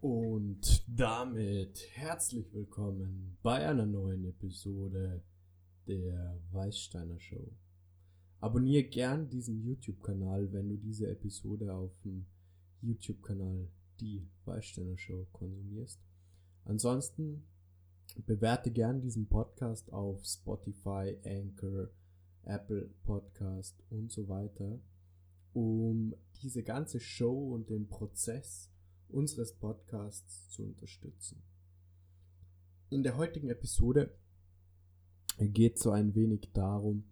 [0.00, 5.24] Und damit herzlich willkommen bei einer neuen Episode
[5.88, 7.50] der Weißsteiner Show.
[8.38, 12.26] Abonniere gern diesen YouTube-Kanal, wenn du diese Episode auf dem
[12.80, 13.66] YouTube-Kanal
[13.98, 15.98] Die Weißsteiner Show konsumierst.
[16.64, 17.42] Ansonsten
[18.24, 21.90] bewerte gern diesen Podcast auf Spotify, Anchor,
[22.44, 24.78] Apple Podcast und so weiter,
[25.54, 28.70] um diese ganze Show und den Prozess
[29.10, 31.42] unseres Podcasts zu unterstützen.
[32.90, 34.14] In der heutigen Episode
[35.38, 37.04] geht so ein wenig darum,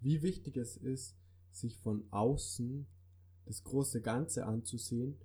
[0.00, 1.16] wie wichtig es ist,
[1.50, 2.86] sich von außen
[3.46, 5.16] das große Ganze anzusehen,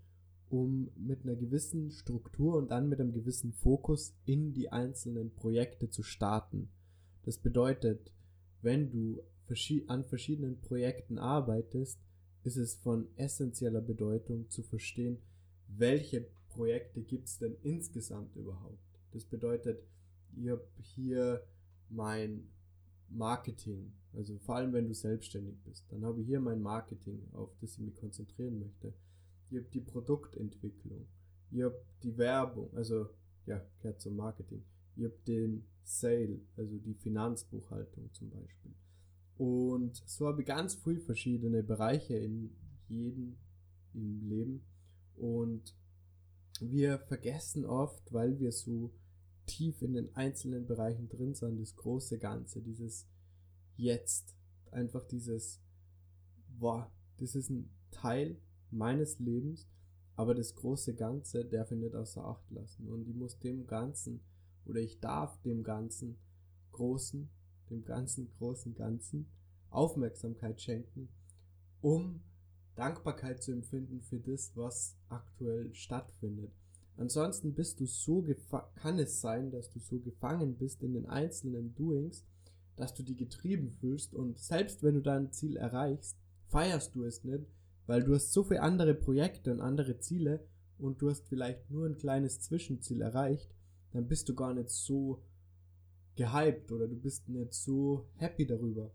[0.50, 5.90] um mit einer gewissen Struktur und dann mit einem gewissen Fokus in die einzelnen Projekte
[5.90, 6.70] zu starten.
[7.23, 8.12] Das bedeutet,
[8.62, 9.22] wenn du
[9.88, 12.00] an verschiedenen Projekten arbeitest,
[12.44, 15.17] ist es von essentieller Bedeutung zu verstehen,
[15.78, 18.84] welche Projekte gibt es denn insgesamt überhaupt.
[19.12, 19.84] Das bedeutet,
[20.36, 21.44] ich habe hier
[21.89, 22.50] mein
[23.09, 27.56] Marketing, also vor allem wenn du selbstständig bist, dann habe ich hier mein Marketing, auf
[27.59, 28.94] das ich mich konzentrieren möchte.
[29.50, 31.08] Ich habe die Produktentwicklung,
[31.52, 33.09] ich habe die Werbung, also
[33.45, 34.64] ja, gehört zum Marketing.
[34.95, 38.75] Ich habe den Sale, also die Finanzbuchhaltung zum Beispiel.
[39.38, 42.52] Und so habe ich ganz viele verschiedene Bereiche in
[42.90, 43.38] jedem
[43.94, 44.62] im Leben.
[45.20, 45.75] Und
[46.59, 48.92] wir vergessen oft, weil wir so
[49.45, 53.08] tief in den einzelnen Bereichen drin sind, das große Ganze, dieses
[53.75, 54.36] Jetzt.
[54.72, 55.59] Einfach dieses,
[56.59, 58.40] boah, das ist ein Teil
[58.72, 59.67] meines Lebens,
[60.16, 62.88] aber das große Ganze darf ich nicht außer Acht lassen.
[62.88, 64.22] Und ich muss dem Ganzen,
[64.66, 66.17] oder ich darf dem Ganzen
[66.72, 67.30] Großen
[67.70, 69.28] dem ganzen großen Ganzen
[69.70, 71.09] Aufmerksamkeit schenken,
[71.81, 72.22] um
[72.75, 76.52] Dankbarkeit zu empfinden für das, was aktuell stattfindet.
[76.98, 78.25] Ansonsten bist du so
[78.75, 82.25] kann es sein, dass du so gefangen bist in den einzelnen Doings,
[82.75, 87.24] dass du die getrieben fühlst und selbst wenn du dein Ziel erreichst, feierst du es
[87.24, 87.46] nicht,
[87.88, 90.46] weil du hast so viele andere Projekte und andere Ziele
[90.78, 93.50] und du hast vielleicht nur ein kleines Zwischenziel erreicht,
[93.91, 95.24] dann bist du gar nicht so
[96.16, 98.91] gehypt oder du bist nicht so happy darüber.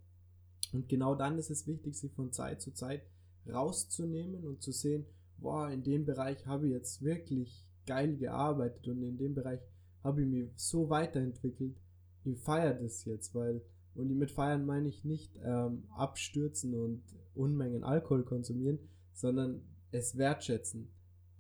[0.73, 3.03] Und genau dann ist es wichtig, sich von Zeit zu Zeit
[3.49, 5.07] rauszunehmen und zu sehen,
[5.39, 9.61] boah, in dem Bereich habe ich jetzt wirklich geil gearbeitet und in dem Bereich
[10.03, 11.77] habe ich mich so weiterentwickelt.
[12.25, 13.63] Ich feiere das jetzt, weil,
[13.95, 17.03] und mit feiern meine ich nicht ähm, abstürzen und
[17.35, 18.79] Unmengen Alkohol konsumieren,
[19.13, 20.89] sondern es wertschätzen,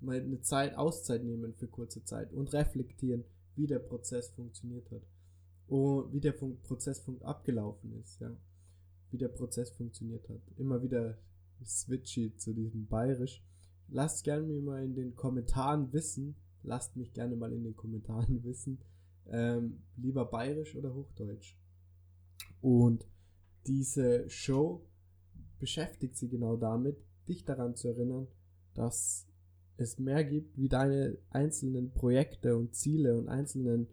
[0.00, 3.24] mal eine Zeit, Auszeit nehmen für kurze Zeit und reflektieren,
[3.56, 5.02] wie der Prozess funktioniert hat
[5.66, 8.30] und wie der Prozess abgelaufen ist, ja.
[9.10, 10.40] Wie der Prozess funktioniert hat.
[10.56, 11.16] Immer wieder
[11.64, 13.42] switchy zu diesem Bayerisch.
[13.88, 18.42] Lasst gerne mir mal in den Kommentaren wissen, lasst mich gerne mal in den Kommentaren
[18.44, 18.78] wissen,
[19.26, 21.56] ähm, lieber Bayerisch oder Hochdeutsch.
[22.60, 23.06] Und
[23.66, 24.86] diese Show
[25.58, 26.96] beschäftigt sie genau damit,
[27.28, 28.28] dich daran zu erinnern,
[28.74, 29.26] dass
[29.76, 33.88] es mehr gibt wie deine einzelnen Projekte und Ziele und einzelnen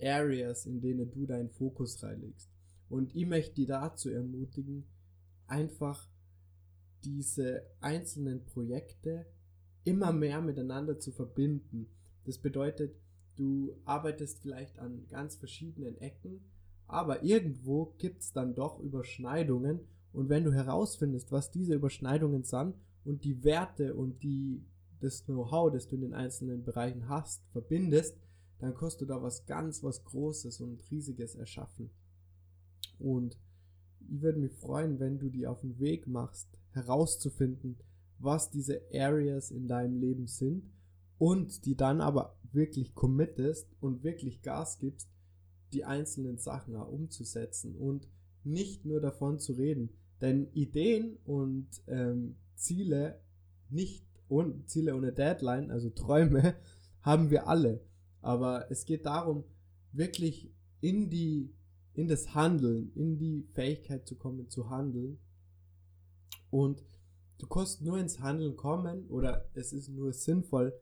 [0.00, 2.50] Areas, in denen du deinen Fokus reinlegst.
[2.88, 4.84] Und ich möchte die dazu ermutigen,
[5.46, 6.08] einfach
[7.04, 9.26] diese einzelnen Projekte
[9.84, 11.88] immer mehr miteinander zu verbinden.
[12.24, 12.94] Das bedeutet,
[13.36, 16.40] du arbeitest vielleicht an ganz verschiedenen Ecken,
[16.86, 19.80] aber irgendwo gibt es dann doch Überschneidungen
[20.12, 24.62] und wenn du herausfindest, was diese Überschneidungen sind und die Werte und die,
[25.00, 28.16] das Know-how, das du in den einzelnen Bereichen hast, verbindest,
[28.58, 31.90] dann kannst du da was ganz, was Großes und Riesiges erschaffen.
[32.98, 33.38] Und
[34.12, 37.78] ich würde mich freuen, wenn du die auf den Weg machst, herauszufinden,
[38.18, 40.70] was diese Areas in deinem Leben sind
[41.16, 45.08] und die dann aber wirklich committest und wirklich Gas gibst,
[45.72, 48.06] die einzelnen Sachen umzusetzen und
[48.44, 49.88] nicht nur davon zu reden.
[50.20, 53.18] Denn Ideen und ähm, Ziele,
[53.70, 56.54] nicht und Ziele ohne Deadline, also Träume,
[57.00, 57.80] haben wir alle.
[58.20, 59.44] Aber es geht darum,
[59.92, 61.54] wirklich in die,
[61.94, 65.18] in das Handeln, in die Fähigkeit zu kommen, zu handeln.
[66.50, 66.82] Und
[67.38, 70.72] du kannst nur ins Handeln kommen oder es ist nur sinnvoll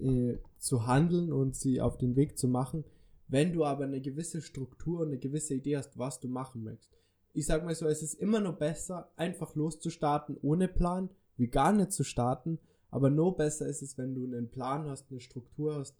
[0.00, 2.84] äh, zu handeln und sie auf den Weg zu machen,
[3.28, 6.92] wenn du aber eine gewisse Struktur und eine gewisse Idee hast, was du machen möchtest.
[7.34, 11.72] Ich sag mal so, es ist immer noch besser, einfach loszustarten ohne Plan, wie gar
[11.72, 12.58] nicht zu starten,
[12.90, 15.94] aber noch besser ist es, wenn du einen Plan hast, eine Struktur hast,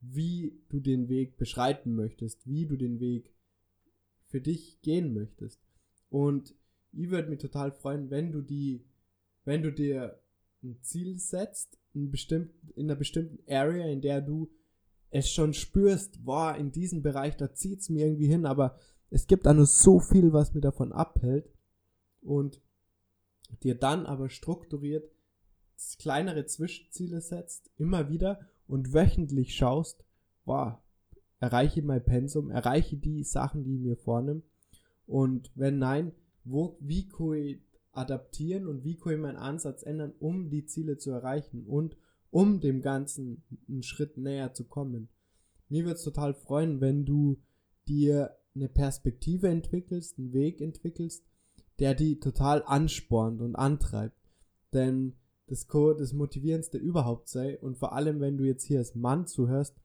[0.00, 3.32] wie du den Weg beschreiten möchtest, wie du den Weg
[4.34, 5.62] für dich gehen möchtest.
[6.08, 6.56] Und
[6.90, 8.84] ich würde mich total freuen, wenn du die,
[9.44, 10.20] wenn du dir
[10.64, 14.50] ein Ziel setzt, in, bestimmt, in einer bestimmten Area, in der du
[15.10, 18.76] es schon spürst, boah, in diesem Bereich, da zieht es mir irgendwie hin, aber
[19.08, 21.48] es gibt auch nur so viel, was mir davon abhält.
[22.20, 22.60] Und
[23.62, 25.08] dir dann aber strukturiert
[26.00, 30.04] kleinere Zwischenziele setzt, immer wieder und wöchentlich schaust,
[30.44, 30.83] boah,
[31.44, 34.42] erreiche mein Pensum, erreiche die Sachen, die ich mir vornehme.
[35.06, 36.12] Und wenn nein,
[36.44, 37.60] wo, wie kann ich
[37.92, 41.96] adaptieren und wie kann ich meinen Ansatz ändern, um die Ziele zu erreichen und
[42.30, 45.08] um dem Ganzen einen Schritt näher zu kommen.
[45.68, 47.36] Mir würde es total freuen, wenn du
[47.86, 51.24] dir eine Perspektive entwickelst, einen Weg entwickelst,
[51.78, 54.16] der die total anspornt und antreibt.
[54.72, 55.14] Denn
[55.46, 59.26] das Co das Motivierendste überhaupt sei und vor allem, wenn du jetzt hier als Mann
[59.26, 59.76] zuhörst,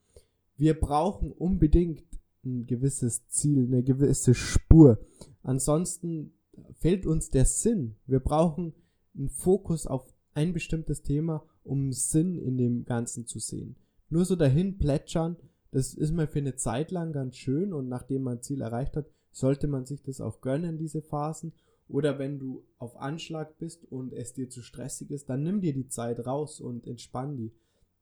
[0.59, 2.03] wir brauchen unbedingt
[2.43, 4.99] ein gewisses Ziel, eine gewisse Spur.
[5.41, 6.33] Ansonsten
[6.73, 7.95] fehlt uns der Sinn.
[8.05, 8.73] Wir brauchen
[9.17, 13.77] einen Fokus auf ein bestimmtes Thema, um Sinn in dem Ganzen zu sehen.
[14.09, 15.37] Nur so dahin plätschern,
[15.71, 19.05] das ist mal für eine Zeit lang ganz schön und nachdem man Ziel erreicht hat,
[19.31, 21.53] sollte man sich das auch gönnen, diese Phasen.
[21.87, 25.73] Oder wenn du auf Anschlag bist und es dir zu stressig ist, dann nimm dir
[25.73, 27.53] die Zeit raus und entspann die.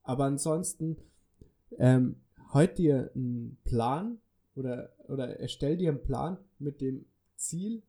[0.02, 0.98] Aber ansonsten,
[1.78, 2.16] ähm,
[2.54, 4.20] heute dir einen Plan
[4.56, 7.06] oder, oder erstell dir einen Plan mit dem
[7.36, 7.84] Ziel,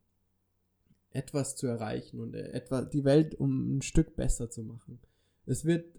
[1.11, 5.01] etwas zu erreichen und äh, etwa die Welt um ein Stück besser zu machen.
[5.47, 5.99] Es wird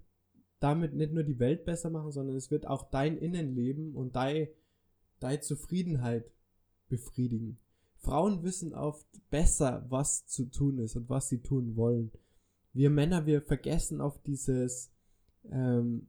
[0.60, 4.50] damit nicht nur die Welt besser machen, sondern es wird auch dein Innenleben und deine
[5.20, 6.32] dein Zufriedenheit
[6.88, 7.58] befriedigen.
[7.98, 12.12] Frauen wissen oft besser, was zu tun ist und was sie tun wollen.
[12.74, 14.92] Wir Männer, wir vergessen oft dieses,
[15.52, 16.08] ähm,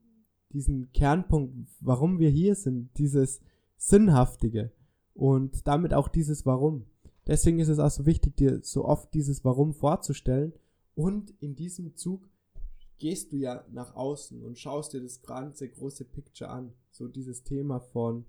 [0.53, 3.41] diesen Kernpunkt, warum wir hier sind, dieses
[3.77, 4.71] Sinnhaftige
[5.13, 6.85] und damit auch dieses Warum.
[7.27, 10.53] Deswegen ist es auch so wichtig, dir so oft dieses Warum vorzustellen
[10.95, 12.29] und in diesem Zug
[12.97, 16.73] gehst du ja nach außen und schaust dir das ganze große Picture an.
[16.91, 18.25] So dieses Thema von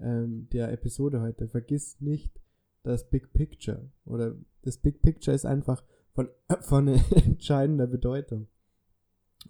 [0.00, 1.48] ähm, der Episode heute.
[1.48, 2.40] Vergiss nicht
[2.84, 3.90] das Big Picture.
[4.04, 5.82] Oder das Big Picture ist einfach
[6.14, 6.28] von,
[6.60, 8.46] von entscheidender Bedeutung.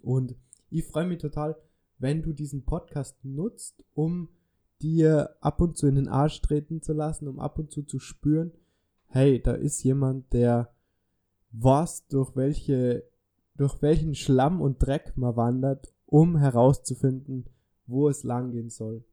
[0.00, 0.36] Und
[0.70, 1.56] ich freue mich total,
[2.02, 4.28] wenn du diesen Podcast nutzt, um
[4.82, 8.00] dir ab und zu in den Arsch treten zu lassen, um ab und zu zu
[8.00, 8.50] spüren,
[9.06, 10.75] hey, da ist jemand, der
[11.52, 13.04] was durch welche,
[13.56, 17.46] durch welchen Schlamm und Dreck man wandert, um herauszufinden,
[17.87, 19.05] wo es langgehen soll.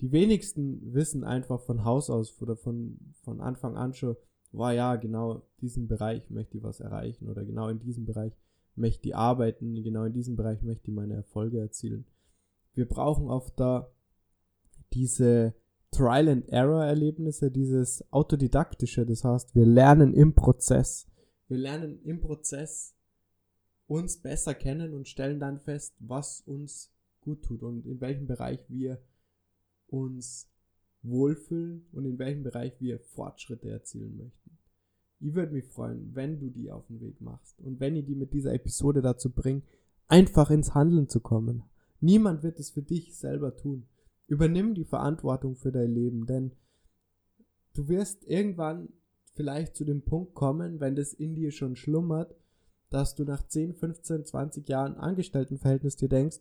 [0.00, 4.16] Die wenigsten wissen einfach von Haus aus oder von, von Anfang an schon,
[4.50, 8.32] war ja, genau diesen Bereich möchte ich was erreichen oder genau in diesem Bereich
[8.74, 12.04] möchte ich arbeiten, genau in diesem Bereich möchte ich meine Erfolge erzielen.
[12.74, 13.92] Wir brauchen oft da
[14.92, 15.54] diese
[15.90, 21.06] Trial and Error Erlebnisse, dieses autodidaktische, das heißt, wir lernen im Prozess.
[21.48, 22.96] Wir lernen im Prozess
[23.86, 26.90] uns besser kennen und stellen dann fest, was uns
[27.20, 29.02] gut tut und in welchem Bereich wir
[29.86, 30.50] uns
[31.02, 34.58] wohlfühlen und in welchem Bereich wir Fortschritte erzielen möchten.
[35.20, 38.14] Ich würde mich freuen, wenn du die auf den Weg machst und wenn ich die
[38.14, 39.62] mit dieser Episode dazu bringe,
[40.08, 41.64] einfach ins Handeln zu kommen.
[42.02, 43.86] Niemand wird es für dich selber tun.
[44.26, 46.50] Übernimm die Verantwortung für dein Leben, denn
[47.74, 48.88] du wirst irgendwann
[49.34, 52.34] vielleicht zu dem Punkt kommen, wenn das in dir schon schlummert,
[52.90, 56.40] dass du nach 10, 15, 20 Jahren Angestelltenverhältnis dir denkst,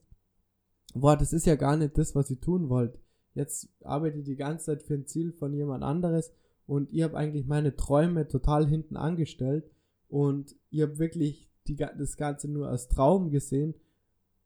[0.95, 2.99] boah, das ist ja gar nicht das, was ich tun wollte.
[3.35, 6.33] Jetzt arbeite ich die ganze Zeit für ein Ziel von jemand anderes
[6.65, 9.69] und ich habe eigentlich meine Träume total hinten angestellt
[10.09, 13.75] und ich habe wirklich die, das Ganze nur als Traum gesehen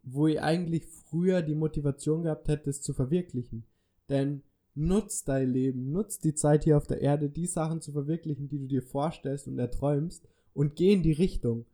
[0.05, 3.63] wo ich eigentlich früher die Motivation gehabt hätte, es zu verwirklichen.
[4.09, 4.43] Denn
[4.75, 8.59] nutz dein Leben, nutz die Zeit hier auf der Erde, die Sachen zu verwirklichen, die
[8.59, 11.65] du dir vorstellst und erträumst und geh in die Richtung.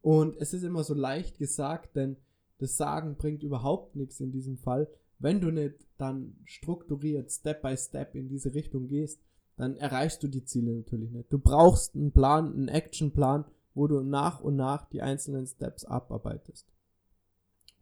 [0.00, 2.16] Und es ist immer so leicht gesagt, denn
[2.58, 4.88] das Sagen bringt überhaupt nichts in diesem Fall.
[5.18, 9.20] Wenn du nicht dann strukturiert Step by Step in diese Richtung gehst,
[9.56, 11.32] dann erreichst du die Ziele natürlich nicht.
[11.32, 16.73] Du brauchst einen Plan, einen Actionplan, wo du nach und nach die einzelnen Steps abarbeitest.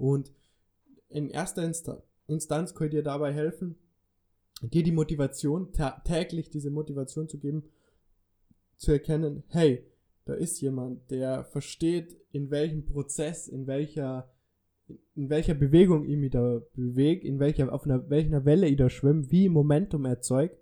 [0.03, 0.33] Und
[1.11, 1.63] in erster
[2.27, 3.77] Instanz könnt ihr dabei helfen,
[4.61, 5.69] dir die Motivation,
[6.03, 7.71] täglich diese Motivation zu geben,
[8.77, 9.87] zu erkennen, hey,
[10.25, 14.29] da ist jemand, der versteht, in welchem Prozess, in welcher,
[15.15, 18.91] in welcher Bewegung ich mich da bewege, in welcher, auf einer, welcher Welle ich da
[18.91, 20.59] schwimme, wie Momentum erzeugt.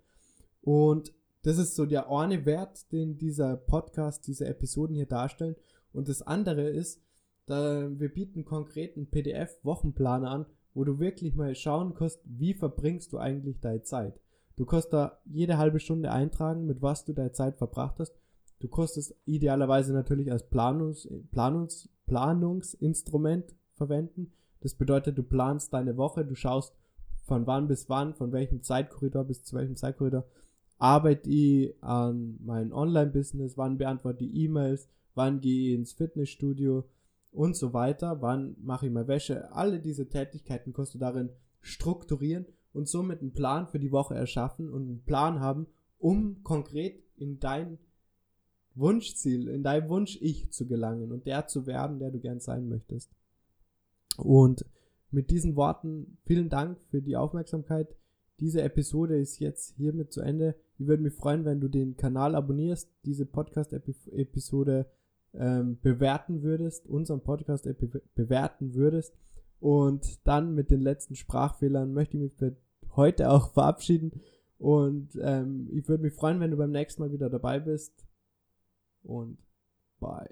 [0.61, 5.57] Und das ist so der eine Wert, den dieser Podcast, diese Episoden hier darstellen.
[5.95, 7.01] Und das andere ist,
[7.51, 13.19] da, wir bieten konkreten PDF-Wochenplan an, wo du wirklich mal schauen kannst, wie verbringst du
[13.19, 14.21] eigentlich deine Zeit.
[14.57, 18.15] Du kannst da jede halbe Stunde eintragen, mit was du deine Zeit verbracht hast.
[18.61, 24.33] Du kannst es idealerweise natürlich als Planungs, Planungs, Planungsinstrument verwenden.
[24.61, 26.75] Das bedeutet, du planst deine Woche, du schaust
[27.25, 30.25] von wann bis wann, von welchem Zeitkorridor bis zu welchem Zeitkorridor
[30.79, 36.85] arbeite ich an meinem Online-Business, wann beantworte ich E-Mails, wann gehe ich ins Fitnessstudio
[37.33, 39.53] und so weiter, wann mache ich mal Wäsche.
[39.53, 44.69] Alle diese Tätigkeiten kannst du darin strukturieren und somit einen Plan für die Woche erschaffen
[44.69, 45.67] und einen Plan haben,
[45.99, 47.79] um konkret in dein
[48.75, 53.11] Wunschziel, in dein Wunsch-Ich zu gelangen und der zu werden, der du gern sein möchtest.
[54.17, 54.65] Und
[55.11, 57.97] mit diesen Worten vielen Dank für die Aufmerksamkeit.
[58.39, 60.55] Diese Episode ist jetzt hiermit zu Ende.
[60.79, 64.87] Ich würde mich freuen, wenn du den Kanal abonnierst, diese Podcast-Episode
[65.35, 67.69] ähm, bewerten würdest, unseren Podcast
[68.15, 69.15] bewerten würdest.
[69.61, 72.57] Und dann mit den letzten Sprachfehlern möchte ich mich für
[72.97, 74.21] heute auch verabschieden.
[74.59, 78.07] Und ähm, ich würde mich freuen, wenn du beim nächsten Mal wieder dabei bist.
[79.03, 79.39] Und
[80.01, 80.29] bye.